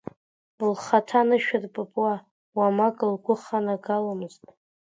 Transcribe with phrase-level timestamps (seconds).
[0.71, 2.15] Лхаҭа анышә рпыпра
[2.57, 4.43] уамак лгәы ханагаломызт.